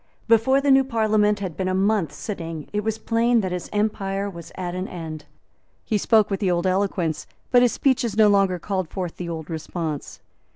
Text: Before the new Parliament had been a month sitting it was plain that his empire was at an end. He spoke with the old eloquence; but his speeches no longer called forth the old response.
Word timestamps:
Before 0.27 0.59
the 0.61 0.71
new 0.71 0.83
Parliament 0.83 1.41
had 1.41 1.55
been 1.55 1.67
a 1.67 1.75
month 1.75 2.11
sitting 2.11 2.67
it 2.73 2.83
was 2.83 2.97
plain 2.97 3.41
that 3.41 3.51
his 3.51 3.69
empire 3.71 4.27
was 4.31 4.51
at 4.55 4.73
an 4.73 4.87
end. 4.87 5.25
He 5.85 5.99
spoke 5.99 6.31
with 6.31 6.39
the 6.39 6.49
old 6.49 6.65
eloquence; 6.65 7.27
but 7.51 7.61
his 7.61 7.73
speeches 7.73 8.17
no 8.17 8.27
longer 8.27 8.57
called 8.57 8.89
forth 8.89 9.17
the 9.17 9.29
old 9.29 9.47
response. 9.51 10.19